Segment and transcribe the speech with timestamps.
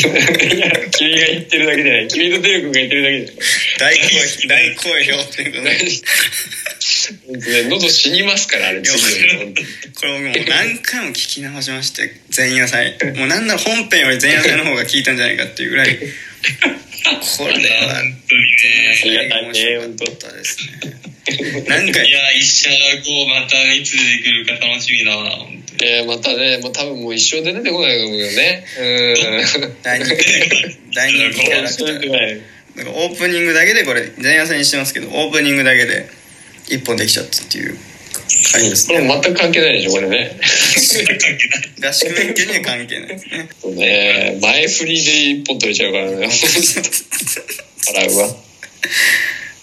[0.90, 2.08] 君が言ってるだけじゃない。
[2.08, 3.34] 君とテル君が言ってるだけじゃ
[3.78, 5.70] 大好評大好評ということで。
[5.70, 6.02] ない
[7.68, 8.80] 喉死にますからあれ。
[8.80, 8.92] これ
[9.94, 12.98] 僕もう何回も聞き直しまして前夜祭。
[13.16, 15.98] もうなんなら本編より前夜祭の方が聞いたんじゃないかっていうぐらい。
[17.38, 18.02] これは
[18.60, 28.64] 本当にねありがたいね面白かったですね何回いや石原こうまたいつ出てくるか楽しみだな本当にえー、またね、もう多分もう一生で出てこないと思うよね。
[28.78, 29.82] うん。
[29.82, 32.40] 大人気大人気キャラクターない。
[32.76, 36.06] なんかオープニングだけでこれ前夜祭にしてますけどオープニングだけで
[36.68, 37.78] 一本できちゃったっていう
[38.52, 40.38] 回ですこれね全く関係ないでしょ、これね。
[40.38, 41.48] 関係
[41.82, 46.26] ない合宿免許には関係ないですねね前振りで一本取れちゃうからね。
[47.88, 48.49] 払うわ。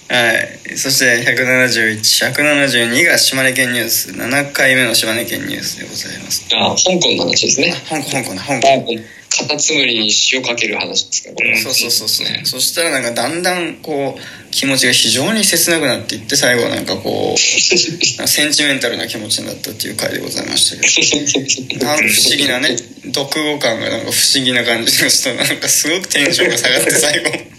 [0.10, 0.78] はい。
[0.78, 4.12] そして171172が島根県ニュース。
[4.12, 6.48] 7回目の島根県ニュースでございます。
[6.54, 7.74] あ、香港の話ですね。
[7.90, 9.18] 香港香港だ香港。
[9.30, 11.58] カタツムリに塩かける話ですから、これ。
[11.58, 12.28] そうそうそうそう。
[12.46, 21.86] そしたらなんかだんだんこう気持ちが非常に切なくなっていって最後はなんかこう センチメンタルな気持ちになったっていう回でございましたけど。
[21.86, 22.78] なんか不思議なね
[23.14, 27.57] 読語感がなんか不思議な感じの人なんかすごくテンションが下がって最後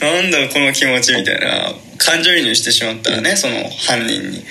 [0.00, 4.44] なんだこの気持ちみたいな感情移入してしまったらねその犯人に。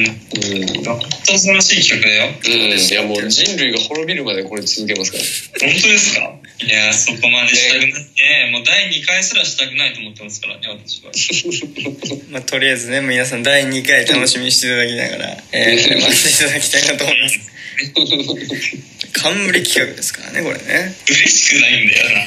[0.84, 2.28] 本当素晴らしい企画だよ。
[2.44, 5.24] うん、いやもう人類が滅びるまでこれ続けますから。
[5.72, 6.32] 本当ですか？
[6.62, 11.10] いやそこまでしたくないねもう第2回すらしたくないと思ってますからね私は
[12.30, 17.40] まあ、とりあえずね皆さん第2回楽しみにしていただきながら、えー、待っていただきたいなと思います
[19.12, 22.20] 冠企画ですからねこれね嬉しくないんだよな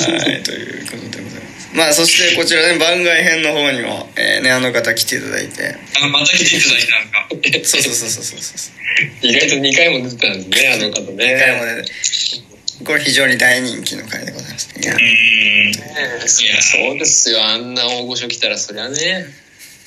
[0.00, 1.68] はい、ということでございます。
[1.74, 5.76] まあ、そしてこちらね、番外編の方にも、えーね、あの方来ていただいて。
[6.00, 7.28] あまた来ていただいてなんか
[7.62, 8.77] そうそうそうそうそうそう。
[9.22, 11.24] 意外と2回も出てたんですね、 あの方ね。
[11.24, 11.84] 一回もね、
[12.84, 14.68] これ非常に大人気の回でございます。
[14.80, 15.72] いやう、んい
[16.48, 17.44] や、そうですよ。
[17.44, 19.26] あんな大御所来たら、そりゃね。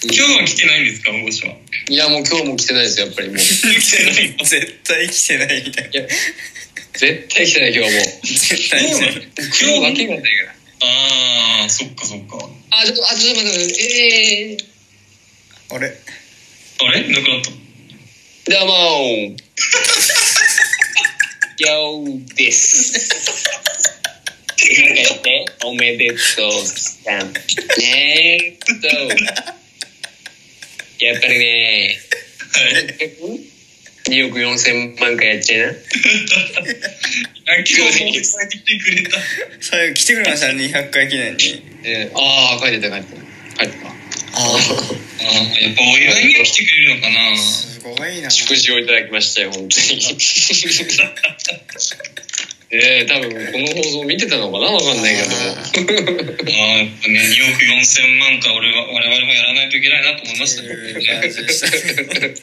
[0.03, 1.55] 今日は来てないんですか大御所は？
[1.89, 3.37] いや、もう今日も来てないですよ、やっぱりもう。
[3.37, 3.61] 来
[3.91, 5.91] てないの絶対来てないみたいな。
[6.93, 8.27] 絶対来てない、今日はもう。
[8.27, 9.11] 絶対来てない。
[9.51, 10.55] 来るわけがないから。
[10.83, 14.57] ああそっかそっかあ、ちょっと、あ、ちょっと待って待って、ええ
[15.69, 15.93] あれ？
[16.79, 17.01] あれ？
[17.07, 17.60] なくなったー。
[18.49, 19.37] どうもー。
[21.63, 23.45] よーです。
[25.63, 26.17] おめでとう
[26.65, 27.19] さん。
[27.19, 28.87] ねーっと。
[31.05, 31.99] やっぱりね
[34.09, 35.67] 2億4千万回やっちゃいな。
[35.67, 35.77] 今
[37.63, 39.19] 日も伝えてくれた
[39.59, 41.63] 最後来てくれました200回記念に。
[41.83, 43.65] えー、ああ、書いてた、書いてた。
[43.65, 43.87] 書いてた。
[43.87, 43.91] あ
[44.33, 45.29] あや
[45.71, 48.29] っぱお祝いには来てくれるのかなあ、すごいな。
[48.29, 50.01] 祝辞をいただきましたよ、本当に。
[52.73, 55.27] ええ多分この放送見てたのかなわかんないけど。
[55.27, 55.91] あーやっぱね
[57.03, 61.67] 2億4千万回俺は我々もやらないといけないなと思いましたとよいう感じでした。
[61.67, 61.77] 本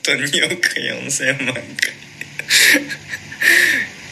[0.02, 1.62] 当に2億4000万回。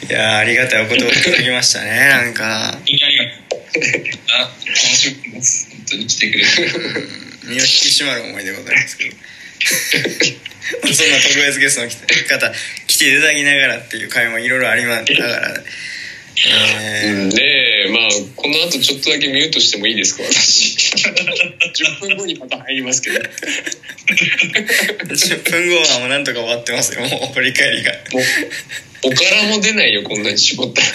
[0.09, 2.71] いやーありがたいお言葉いただきましたね、なんか。
[2.73, 3.61] 本当にありがとう
[4.31, 6.49] あ楽しみです本当に来てくれる
[7.47, 9.17] 身を引き締まる思いでございますけど
[10.93, 11.95] そんな特別ゲストの方
[12.87, 15.07] 来ていただきながらっていう会もいろいろありながら、え
[17.09, 20.77] うん、で、まあ、この後ちょっとだけミュートしてもいいですか、私。
[21.97, 23.19] 10分後にまた入りますけど。
[23.19, 23.23] ー、
[25.09, 28.23] 10分後はもうなんとか終わってますよもう振り返りがもう、
[29.13, 30.89] おからも出ないよ、こんなに絞ったら。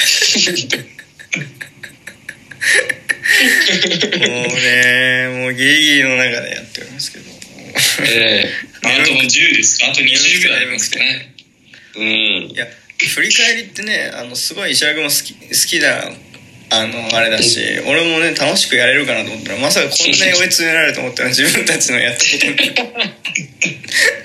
[3.42, 7.26] もうねもうギリギリの中でやっておりますけど。
[8.04, 8.46] え
[8.84, 9.80] あともう10です。
[9.80, 11.34] かあと20ぐらいありますかね。
[11.96, 12.52] えうん。
[12.52, 12.68] いや
[13.08, 16.12] 振り返りってねあのすごい石原君も好き好きだ
[16.74, 22.56] あのあれだし俺もね楽しくやれるかなと思ったらまさかこんなに追い詰められると思ったら自分たちのやったことに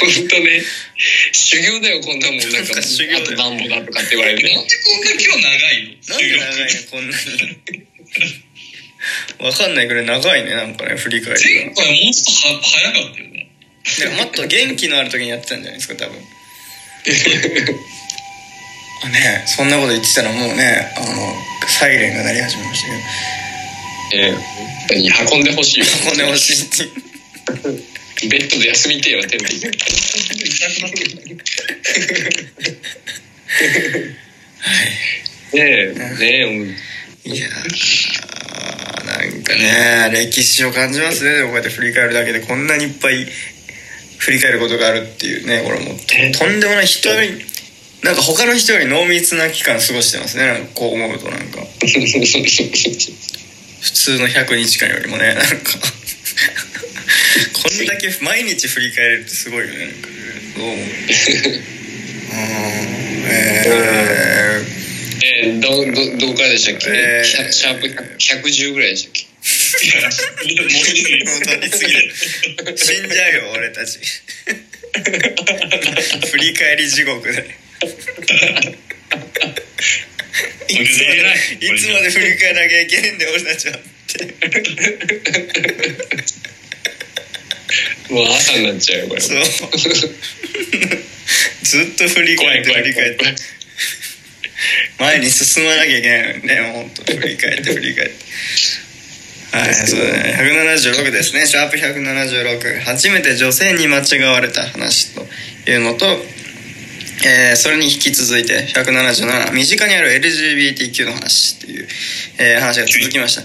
[0.00, 0.62] 本当ね、
[1.32, 2.38] 修行だよ、こんなもん。
[2.38, 3.24] なんか、なんか修行だよ。
[3.24, 4.42] あとなんぼだとかって言われて。
[4.54, 5.90] なんでこんな今日長いの？
[6.08, 6.80] なんで長いの？
[6.90, 7.22] こんなに
[9.38, 13.50] わかんないくらい長いねなんかね振り返り前回もうちょっとは早かったよね。
[14.16, 16.16] ももっと元気のある時にやってたんじゃないですか多分。
[19.04, 21.36] あねそんなこと言ってたらもうねあの
[21.68, 22.98] サイレンが鳴り始めましたけど。
[24.14, 24.42] ええ本
[24.88, 25.86] 当に運んでほしいよ。
[26.06, 26.88] 運んでほしいって
[28.28, 29.58] ベッドで休みてえわ、天秤。
[29.58, 31.14] 痛くなってる
[35.54, 37.38] ねえ、ねえ、うんい。
[37.38, 43.26] やーなんかね歴史を感じますねでもこうやって振り返るだけでこんなにいっぱい
[44.18, 45.92] 振り返ることがあるっていうねこれも。
[45.94, 47.44] うととんでもない人より
[48.02, 51.60] なんか他の人より濃密な期間過ごしてますねなんかこう思うとなんか。
[53.84, 55.46] 普通の100日間よりもねなんか
[57.52, 60.08] こんだけ毎日振り返れるってすごいよねなんか
[60.56, 60.84] どう思ううん。
[63.26, 64.74] えー
[65.26, 67.24] えー、ど、ど、どこからでしたっけ、えー。
[67.24, 69.24] シャープ110ぐらいでしたっけ？
[69.84, 72.14] いや、もういい本当にすぎる
[72.76, 73.98] 死んじゃうよ俺たち。
[76.30, 77.56] 振り返り地獄で。
[80.68, 80.86] い。
[80.88, 83.78] つまでいつまで振り返らなきゃいけないんだよ俺たちは
[88.10, 89.20] もう朝になっちゃうよ、これ。
[89.20, 89.38] そう。
[91.62, 93.34] ずっと振り返って振り返って。
[94.98, 98.14] 前に進まなきゃいけないのにねもう本当振り返って振り返って。
[99.56, 100.36] はいそうだね。
[100.38, 101.46] 176ですね。
[101.46, 105.26] シャープ176初めて女性に間違われた話と
[105.70, 106.06] いうのと、
[107.26, 111.88] えーそれに引き続いて177身近にある LGBTQ の話っていう、
[112.38, 113.42] えー話が続きました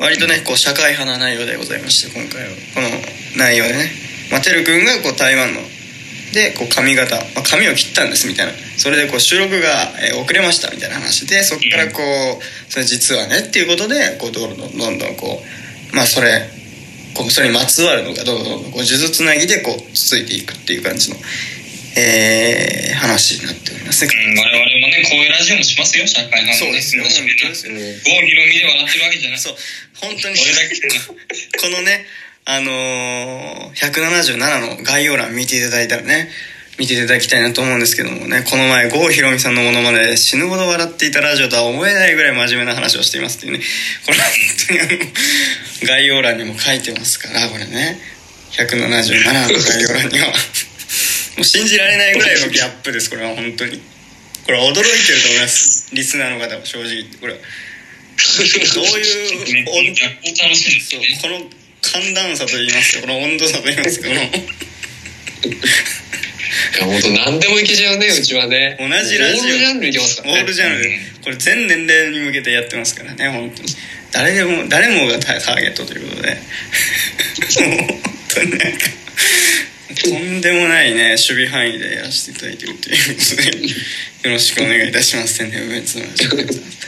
[0.00, 2.48] 割とねこう社会派な内容でございまして今回は。
[2.74, 2.88] この
[3.36, 3.92] 内容でね、
[4.32, 5.60] まあ、てるくんがこう台湾の
[6.32, 8.52] でこう髪型、まあ、髪を切ったんですみたいな。
[8.78, 9.68] それでこう収録が、
[10.00, 12.00] えー遅れましたみたいな話でそこからこ
[12.40, 15.42] うそれ実はねっていうことでこうどんどんどんどんこ
[15.92, 16.48] うまあそれ
[17.14, 21.16] こうそれにまつわるのがどんどんどんどんこう数珠つなぎでこうついていくっていう感じの、
[21.98, 24.10] えー話になっておりますね。
[24.90, 26.54] ね、こういうラジオもしますよ、社会派のね。
[26.54, 29.38] そうですよ本当ですよ郷ひろみで笑ってるわけじゃない。
[29.38, 29.56] そう
[30.00, 30.98] 本当に俺だけ。
[31.58, 32.06] このね、
[32.44, 36.30] あのー、177の概要欄見ていただいたらね、
[36.78, 43.60] 見ていただきたいなと思うんですけどもね、この前、郷ひろみさんのものまねで死ぬほど笑っていたラジオとは思えないぐらい真面目な話をしていますっていうね、
[44.06, 44.24] これ本
[44.66, 44.88] 当にあの、
[45.86, 47.98] 概要欄にも書いてますから、これね、
[48.52, 50.26] 177の概要欄には。
[50.28, 50.32] も
[51.42, 53.80] う信じられないぐらいのギャップです、これは本当に。
[54.44, 57.04] これ驚いてると思います、リスナーの方は正直。
[57.20, 60.90] これはどういうね、この逆光楽しいです
[61.20, 61.30] そう。
[61.38, 61.50] この
[61.82, 64.26] 寒暖差といいますかこの温度差といいますかこのい
[66.78, 68.76] や、本当何でもいけちゃうね、うちはね。
[68.78, 70.40] 同じラジオオールジャンルいけますからね。
[70.40, 73.68] オールジャンルこれ全年齢に向けてやってますからね本当に
[74.12, 76.36] 誰でも誰もがタターゲットということでも
[77.76, 77.98] う本
[78.34, 78.68] 当になんか
[79.94, 85.34] とんでもないね守備範囲でやらせていただいてるということでよろしくお願いいたします。
[85.34, 86.80] 宣伝上つのラジオでございます。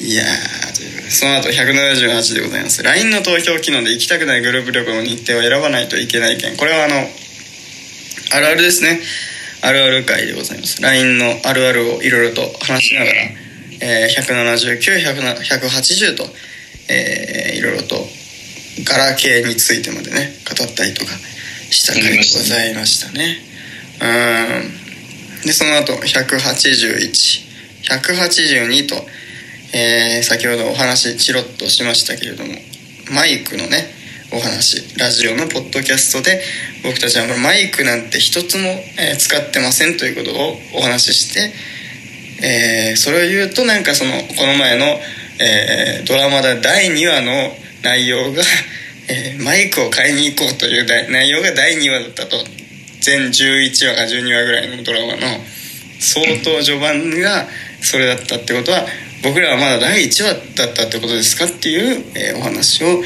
[0.00, 2.82] いやーその後178でございます。
[2.82, 6.56] LINE の投票機能で行きたくないグループ旅行の日程を選ばないといけない件。
[6.56, 6.94] これはあの
[8.32, 9.00] あるあるですね。
[9.62, 10.80] あるある会でございます。
[10.80, 13.12] LINE のあるあるをいろいろと話しながら、
[13.82, 16.24] えー、179180と、
[16.88, 17.96] えーいろいろと
[18.84, 21.12] ガラケーについてまでね語ったりとか。
[21.70, 23.38] した回でございましたね
[24.02, 24.06] う
[24.76, 24.80] ん
[25.46, 28.94] でその後181182と、
[29.72, 32.52] えー先ほどお話チロッとしましたけれども
[33.14, 33.90] マイクのね
[34.32, 36.40] お話ラジオのポッドキャストで
[36.84, 38.62] 僕たちはマイクなんて一つも、
[38.96, 41.52] え使ってませんということをお話しして、
[42.46, 44.86] えーそれを言うとなんかそのこの前の、
[45.40, 47.32] えードラマで第2話の
[47.82, 48.42] 内容が、
[49.10, 52.36] えマイクを買いに行こうという内容が第2話だったと。
[53.00, 55.20] 全11話か12話ぐらいのドラマの
[55.98, 57.46] 相当序盤が
[57.80, 58.86] それだったってことは
[59.22, 63.02] 僕らはまだ第1話だったってことですかっていう、えーお話を、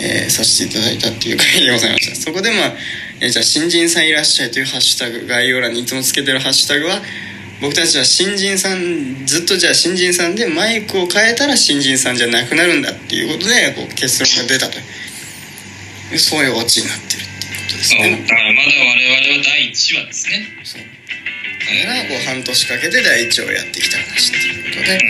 [0.00, 2.16] えーさせていただいたっていう回でございました。
[2.16, 2.72] そこでまあ、
[3.20, 7.00] えーじゃあ新人さんいらっしゃいというハッシュタグ概要欄にいつもつけてるハッシュタグは
[7.60, 14.78] 僕たちは新人さんずっとじゃあ新人さんでマイクを変えたら新人さんじゃなくなるんだっていうことでこう結論が出たと。
[16.14, 18.22] そういうオチになってるっていうことですね。
[18.22, 20.46] だからまだ我々は第1話ですね。
[20.62, 20.82] そう。
[20.82, 20.92] だか
[21.94, 25.00] らこう半年かけて第一をやってきた話っていうことで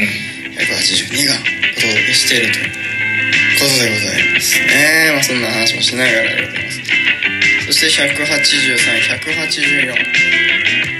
[0.56, 1.40] 182がお
[1.80, 2.68] 届けしているという
[3.60, 5.10] ことでございますね。
[5.12, 6.80] まあそんな話もしながらやってます。
[7.66, 10.95] そして183184